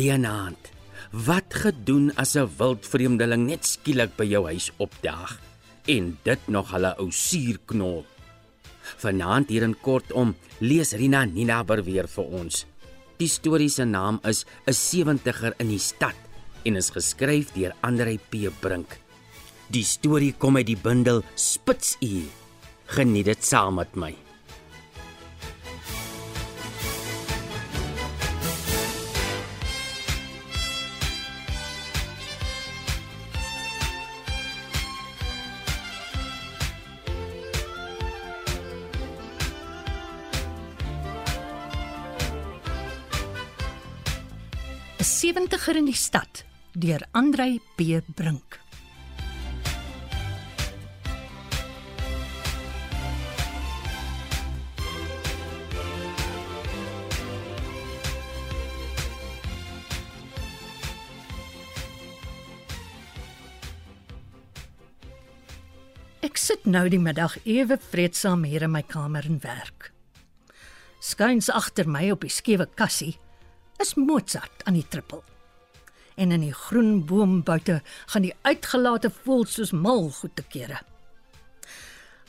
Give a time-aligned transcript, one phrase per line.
[0.00, 0.70] Goeienaand.
[1.12, 5.36] Wat gedoen as 'n wildvreemdeling net skielik by jou huis opdaag
[5.84, 8.06] en dit nog hulle ou suurknol?
[8.96, 12.64] Vanaand hier in kortom lees Rina Ninaber weer vir ons.
[13.18, 16.16] Die storie se naam is 'n 70er in die stad
[16.64, 18.98] en is geskryf deur Andrei P Brink.
[19.68, 22.30] Die storie kom uit die bundel Spitsuur.
[22.86, 24.29] Geniet dit saam met my.
[45.20, 48.56] 70er in die stad deur Andrei B Brink.
[66.24, 69.92] Ek sit nou die middag ewe vreedsaam hier in my kamer en werk.
[71.04, 73.18] Skuins agter my op die skewe kassie
[73.80, 75.24] is Mozart aan die trippel.
[76.20, 77.80] En in die groen boom buite
[78.12, 80.80] gaan die uitgelate voëls soos mal goed te kere.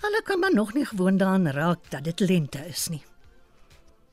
[0.01, 3.03] Hulle kan maar nog nie gewoon daaraan raak dat dit lente is nie.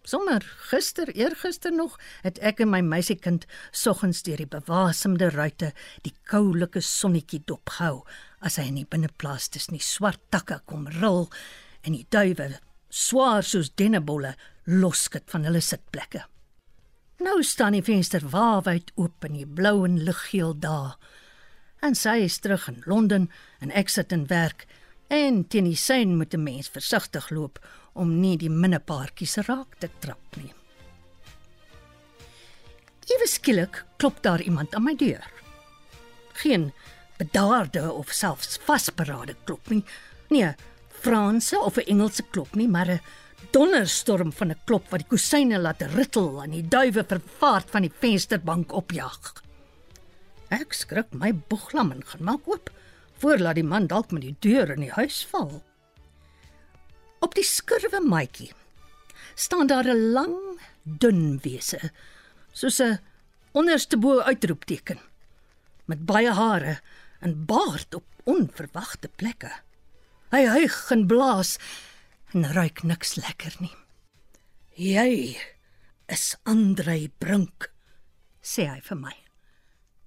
[0.03, 3.45] Sommer gister, eergister nog, het ek en my meisiekind
[3.77, 5.75] soggens deur die bewasemde ruite
[6.06, 8.06] die koulike sonnetjie dopgehou
[8.41, 11.28] as hy in die binneplaas tussen die swart takke kom rol
[11.84, 12.55] en die duwe
[12.89, 14.33] swaar soos dennebolle
[14.64, 16.25] loskit van hulle sitplekke.
[17.19, 20.92] Nou staan die venster waawyd oop in die blou en liggeel dae.
[21.83, 23.27] En sy is terug in Londen
[23.58, 24.68] en ek sit in werk
[25.11, 27.58] en teen die sein moet 'n mens versigtig loop
[27.92, 30.52] om nie die minnepaartjies raak te trap nie.
[33.08, 35.27] Ewe skielik klop daar iemand aan my deur.
[36.33, 36.73] Geen
[37.18, 39.85] bedaarde of selfs vasberade klop nie.
[40.30, 40.55] Nee,
[40.89, 43.00] Franse of 'n Engelse klop nie, maar 'n
[43.50, 47.92] donderstorm van 'n klop wat die kusyne laat rittel en die duwe vervaart van die
[48.00, 49.42] vensterbank opjag.
[50.50, 52.70] Ek skrik my boeglam en gaan maak oop
[53.20, 55.62] voordat die man dalk met die deur in die huis val.
[57.20, 58.52] Op die skurwe maatjie
[59.34, 61.92] staan daar 'n lang, dun wese,
[62.52, 62.98] soos 'n
[63.52, 64.98] onderste bo uitroepteken
[65.84, 66.80] met baie hare
[67.20, 69.50] en baard op onverwagte plekke.
[70.30, 71.58] Hy hyg en blaas
[72.33, 73.74] en ruik niks lekker nie.
[74.77, 75.39] Jy
[76.12, 77.70] is Andrei Brink,
[78.44, 79.14] sê hy vir my.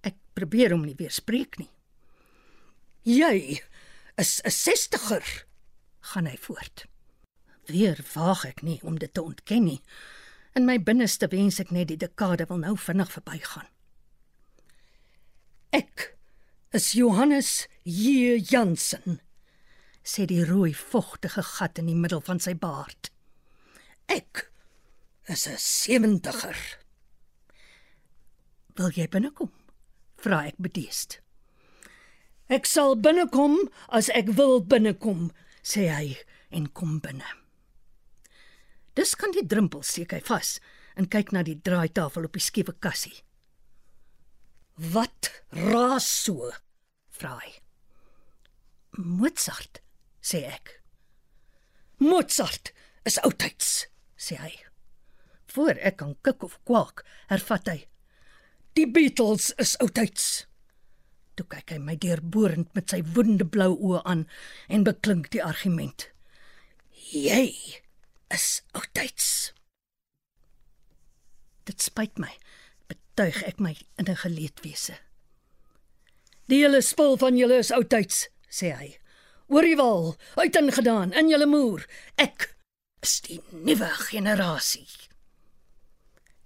[0.06, 1.72] Ek probeer hom nie weer spreek nie.
[3.04, 3.62] Jy
[4.18, 5.46] is 'n 60er,
[6.14, 6.86] gaan hy voort.
[7.66, 9.82] Weer waag ek nie om dit te ontken nie.
[10.56, 13.68] In my binneste wens ek net die dekade wil nou vinnig verbygaan.
[15.72, 16.18] Ek
[16.72, 18.38] is Johannes J.
[18.38, 19.22] Jansen
[20.04, 23.12] sê die rooi vogtige gat in die middel van sy baard.
[24.08, 24.52] Ek
[25.28, 26.58] is 'n 70er.
[28.76, 29.52] Wil jy binnekom?
[30.22, 31.20] vra ek bedeesd.
[32.52, 33.58] Ek sal binnekom
[33.88, 35.32] as ek wil binnekom,
[35.64, 36.18] sê hy
[36.52, 37.28] en kom binne.
[38.98, 40.58] Dis kan die drempel seker hy vas
[41.00, 43.24] en kyk na die draaitafel op die skewe kassie.
[44.76, 46.52] Wat raas so?
[47.16, 47.54] vra hy.
[48.98, 49.80] Mozart,
[50.22, 50.78] sê ek.
[52.02, 52.72] Mozart
[53.06, 53.88] is oudtyds,
[54.18, 54.54] sê hy.
[55.54, 57.80] Voor ek kan kik of kwak, hervat hy.
[58.78, 60.46] Die Beatles is oudtyds.
[61.36, 64.24] Toe kyk hy my deurborend met sy woedende blou oë aan
[64.72, 66.08] en beklink die argument.
[67.12, 67.52] Jy
[68.32, 68.48] is
[68.78, 69.52] oudtyds.
[71.68, 72.32] Dit spyt my,
[72.88, 74.96] betuig ek my in 'n geleedwese.
[76.48, 79.01] Die hele spul van julle is oudtyds, sê hy.
[79.52, 81.84] Ooriewal, uitingedaan in julle moer.
[82.16, 82.46] Ek
[83.04, 84.88] is die nuwe generasie.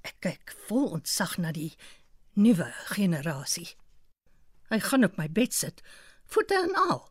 [0.02, 1.76] Ek kyk vol ontzag na die
[2.34, 3.68] nuwe generasie.
[4.74, 5.84] Hy gaan op my bed sit,
[6.26, 7.04] voete en al.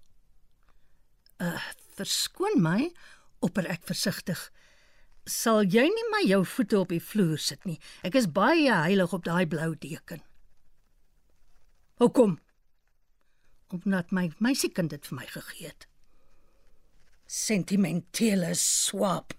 [1.38, 1.62] Uh,
[1.94, 2.91] verskoon my,
[3.46, 4.49] opper ek versigtig.
[5.31, 7.79] Sal jy nie my jou voete op die vloer sit nie?
[8.02, 10.26] Ek is baie heilig op daai blou deken.
[12.02, 12.41] Hoekom?
[13.75, 15.88] Omdat my meisiekind dit vir my gegee het.
[17.26, 19.35] Sentimentele swap,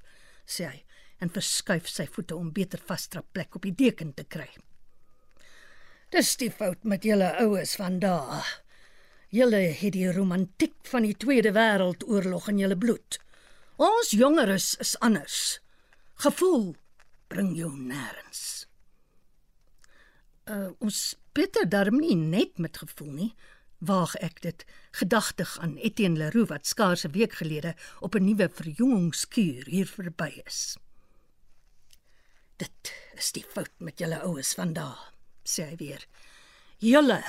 [0.46, 0.80] sê hy
[1.24, 4.50] en verskuif sy voete om beter vasstrap plek op die deken te kry.
[6.14, 8.44] Dis die fout met julle oues van daai.
[9.34, 13.18] Julle het die romantiek van die Tweede Wêreldoorlog in julle bloed.
[13.82, 15.60] Ons jongeres is anders.
[16.24, 16.76] Gevoel
[17.32, 18.44] bring jou nêrens.
[20.46, 21.00] Uh, ons
[21.36, 23.32] beter darm nie net met gevoel nie.
[23.86, 24.66] Waag ek dit
[24.98, 30.42] gedagtig aan Etienne Leroux wat skaars 'n week gelede op 'n nuwe verjongingskuur hier verby
[30.46, 30.78] is.
[32.58, 36.08] Dit is die fout met julle oues vandag, sê hy weer.
[36.78, 37.24] Julle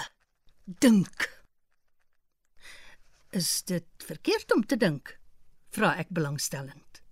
[0.65, 1.45] dink.
[3.31, 5.19] Is dit verkeerd om te dink?
[5.71, 7.03] vra ek belangstellend.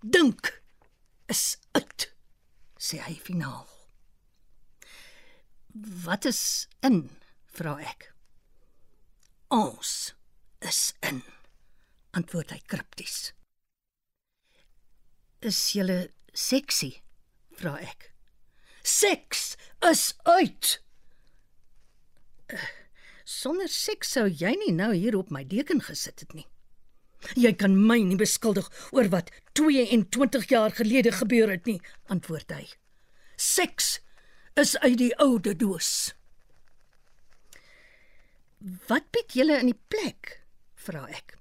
[0.00, 0.62] Dink
[1.26, 2.12] is uit,
[2.76, 3.68] sê hy finaal.
[6.04, 7.10] Wat is in?
[7.54, 8.13] vra ek.
[9.54, 10.14] Ons
[10.66, 11.20] is in,
[12.18, 13.18] antwoord hy kripties.
[15.46, 16.96] Is jy seksie?
[17.54, 18.08] vra ek.
[18.82, 19.52] Seks
[19.86, 20.72] is uit.
[23.36, 26.48] Sonder seks sou jy nie nou hier op my deken gesit het nie.
[27.38, 31.78] Jy kan my nie beskuldig oor wat 22 jaar gelede gebeur het nie,
[32.10, 32.66] antwoord hy.
[33.38, 34.00] Seks
[34.58, 36.10] is uit die oude doos.
[38.64, 40.38] Wat bied julle in die plek?
[40.84, 41.36] vra ek.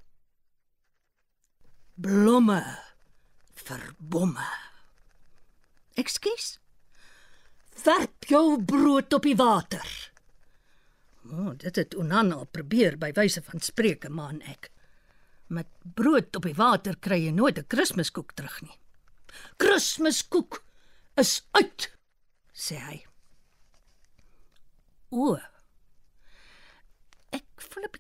[2.04, 2.60] Blomme
[3.64, 4.48] vir bomme.
[6.00, 6.58] Ekskuus.
[7.84, 9.88] Werp jou brood op die water.
[11.24, 14.70] O, oh, dit het Onan al probeer by wyse van spreuke maan ek.
[15.48, 18.78] Met brood op die water kry jy nooit 'n Kerskoek terug nie.
[19.58, 20.64] Kerskoek
[21.16, 21.92] is uit,
[22.52, 23.06] sê hy.
[25.12, 25.53] O.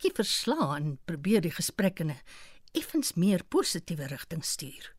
[0.04, 2.20] Bietjie verslaan probeer die gesprek in 'n
[2.76, 4.94] effens meer positiewe rigting stuur.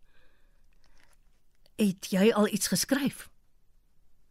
[1.77, 3.29] Het jy al iets geskryf?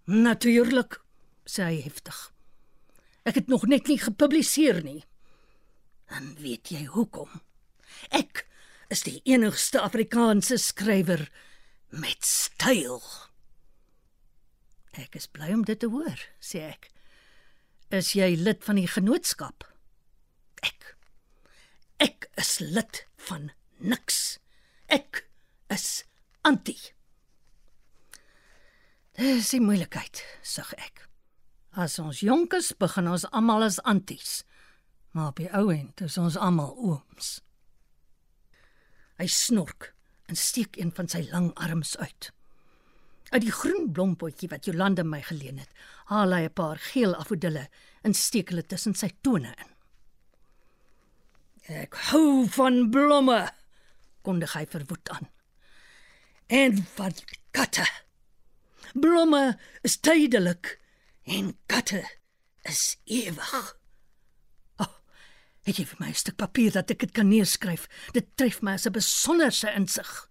[0.05, 1.01] Natuurlik,
[1.45, 2.33] sê hy heftig.
[3.23, 5.03] Ek het nog net nie gepubliseer nie.
[6.07, 7.29] En weet jy hoekom?
[8.09, 8.47] Ek
[8.89, 11.29] is die enigste Afrikaanse skrywer
[11.89, 13.03] met styl.
[14.91, 16.89] Ek is bly om dit te hoor, sê ek.
[17.89, 19.72] Is jy lid van die genootskap?
[22.43, 24.17] Is lid van niks.
[24.91, 25.21] Ek
[25.71, 26.03] is
[26.43, 26.75] anti.
[29.15, 31.05] Dis die moeilikheid, sug ek.
[31.79, 34.41] As ons jonk is, begin ons almal as anties.
[35.15, 37.37] Maar op die ou end is ons almal ooms.
[39.21, 39.93] Hy snork
[40.27, 42.33] en steek een van sy lang arms uit.
[43.31, 45.71] Uit die groen blompotjie wat Jolande my geleen het,
[46.11, 47.69] haal hy 'n paar geel afodille
[48.03, 49.72] en steek hulle tussen sy tone in.
[51.71, 53.45] Ek hou van blomme,
[54.27, 55.29] kondig hy verwoed aan.
[56.51, 57.15] En van
[57.55, 57.85] katte.
[58.99, 59.55] Blomme
[59.87, 60.75] is tydelik
[61.23, 62.03] en katte
[62.67, 63.79] is ewig.
[64.83, 64.91] Oh,
[65.63, 67.87] het jy vir my 'n stuk papier dat ek dit kan neerskryf?
[68.11, 70.29] Dit tref my as 'n besonderse insig.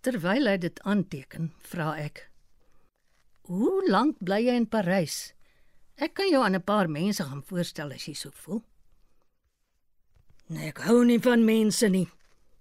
[0.00, 2.30] Terwyl hy dit aanteken, vra ek:
[3.42, 5.34] "Hoe lank bly jy in Parys?
[5.96, 8.64] Ek kan jou aan 'n paar mense gaan voorstel as jy so voel."
[10.54, 12.08] "Nee, ek hou nie van mense nie,"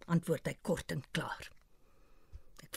[0.08, 1.54] antwoord hy kort en klaar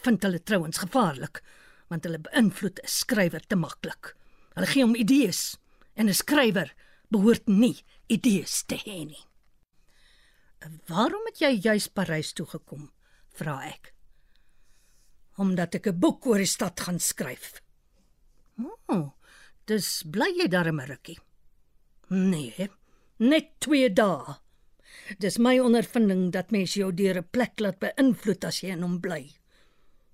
[0.07, 1.43] vind hulle trouens gevaarlik
[1.91, 4.15] want hulle beïnvloed 'n skrywer te maklik.
[4.55, 5.57] Hulle gee hom idees
[5.95, 6.75] en 'n skrywer
[7.11, 9.25] behoort nie idees te hê nie.
[10.91, 12.91] "Waarom het jy juis Parys toe gekom?"
[13.39, 13.95] vra ek.
[15.39, 17.63] "Omdat ek 'n boek oor die stad gaan skryf."
[18.59, 19.13] "O, oh,
[19.67, 21.19] dis bly jy daar 'n rukkie?"
[22.09, 22.71] "Nee,
[23.19, 24.46] net 2 dae."
[25.19, 29.01] Dis my ondervinding dat mens jou deur 'n plek laat beïnvloed as jy in hom
[29.01, 29.35] bly.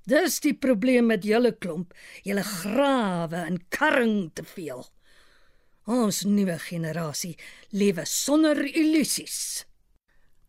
[0.07, 1.95] Dis die probleem met julle klomp.
[2.23, 4.83] Julle grawe en karring te veel.
[5.87, 7.37] Ons nuwe generasie
[7.71, 9.65] lewe sonder illusies.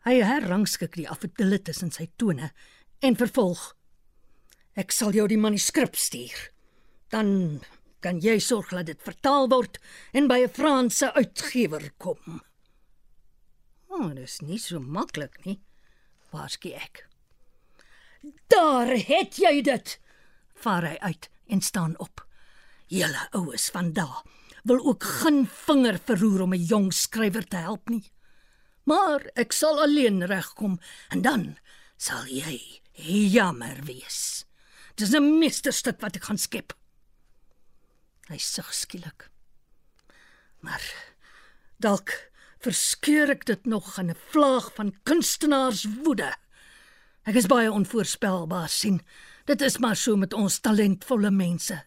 [0.05, 2.51] Hy herrangskik die afdelle tussen sy tone
[3.01, 3.75] en vervolg:
[4.75, 6.49] Ek sal jou die manuskrip stuur.
[7.09, 7.61] Dan
[8.03, 9.79] kan jy sorg dat dit vertaal word
[10.13, 12.41] en by 'n Franse uitgewer kom.
[13.93, 15.59] Oh, dit is nie so maklik nie.
[16.33, 17.03] Waarskynlik ek.
[18.49, 19.97] Daar het jy dit.
[20.55, 22.23] Vaar hy uit en staan op.
[22.89, 24.23] Julle oues van daar
[24.63, 28.11] wil ook geen vinger verroer om 'n jong skrywer te help nie.
[28.83, 31.57] Maar ek sal alleen regkom en dan
[31.97, 32.81] sal jy
[33.31, 34.45] jammer wees.
[34.95, 36.73] Dis 'n meesterstuk wat ek gaan skep.
[38.27, 39.29] Hy sug skielik.
[40.59, 40.83] Maar
[41.77, 42.31] dalk
[42.63, 46.31] verskeur ek dit nog in 'n vlaag van kunstenaarswoede.
[47.23, 49.01] Ek is baie onvoorspelbaar sien.
[49.45, 51.83] Dit is maar so met ons talentvolle mense.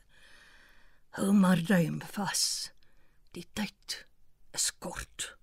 [1.17, 2.73] Hou maar duim vas.
[3.33, 4.07] Die tyd
[4.53, 5.37] is kort.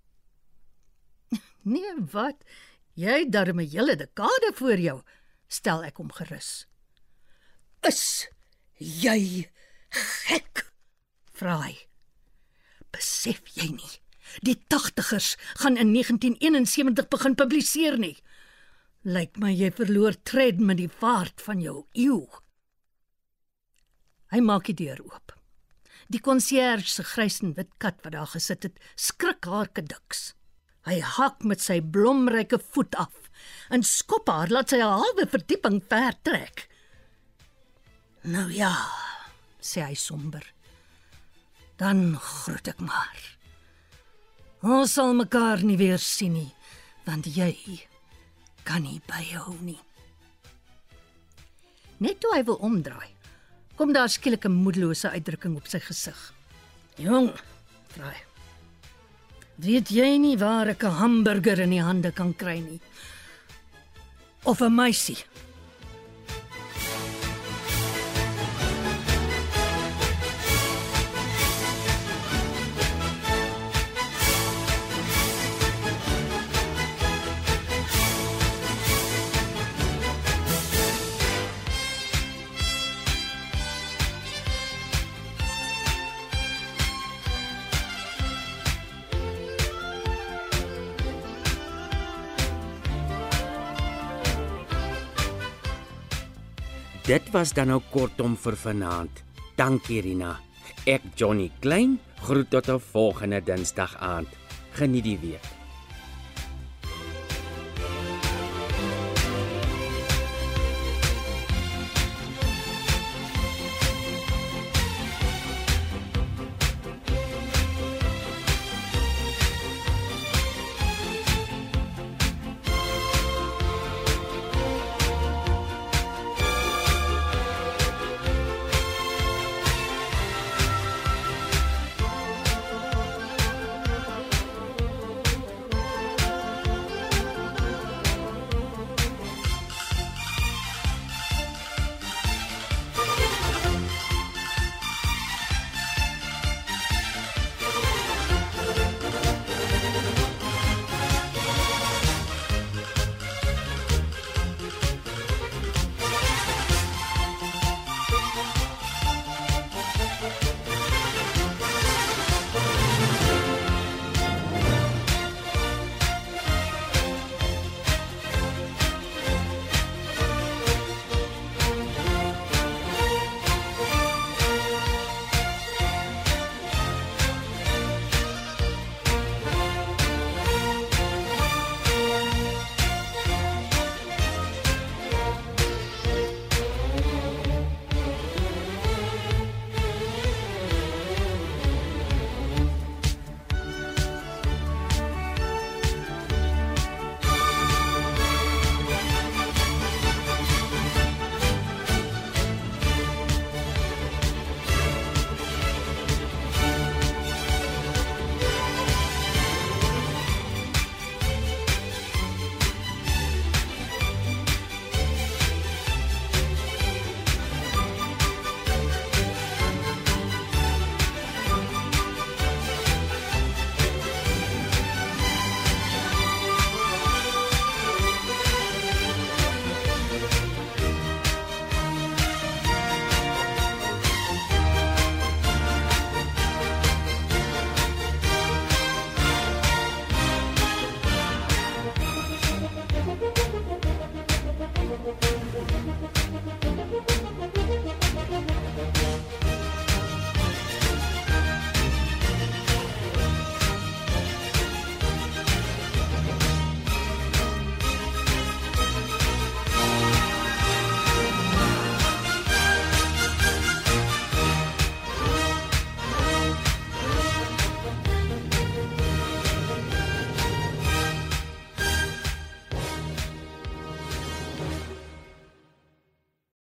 [1.63, 2.43] Nee, wat?
[2.93, 5.01] Jy darm 'n hele dekade voor jou,
[5.47, 6.67] stel ek hom gerus.
[7.81, 8.27] Is
[8.77, 9.49] jy
[9.93, 10.65] Gek.
[11.37, 11.73] Vra hy.
[12.93, 14.02] Besef jy nie?
[14.45, 18.15] Die 80ers gaan in 1971 begin publiseer nie.
[19.03, 22.27] Lyk my jy verloor tred met die vaart van jou eeu.
[24.31, 25.35] Hy maak die deur oop.
[26.07, 30.31] Die konsierge se grys en wit kat wat daar gesit het, skrik haar kediks.
[30.87, 33.29] Hy hak met sy blomryke voet af
[33.71, 36.67] en skop haar laat sy halwe verdieping ver trek.
[38.23, 38.71] Nou ja,
[39.59, 40.43] sê hy somber.
[41.79, 43.23] Dan groet ek maar.
[44.63, 46.51] Ons sal mekaar nie weer sien nie,
[47.03, 47.51] want jy
[48.63, 49.79] kan nie byhou nie.
[51.99, 53.11] Net toe hy wil omdraai,
[53.75, 56.33] kom daar skielik 'n moedelose uitdrukking op sy gesig.
[56.95, 57.33] "Jong,"
[57.91, 58.23] vra hy.
[59.59, 62.79] "Weet jy nie waar ek 'n hamburger in die hande kan kry nie?
[64.45, 65.17] Of 'n meisie?"
[97.03, 99.17] Dit was dan nou kortom vir vanaand.
[99.59, 100.37] Dankie Rina.
[100.87, 104.29] Ek Johnny Klein groet tot 'n volgende Dinsdag aand.
[104.71, 105.62] Geniet die week.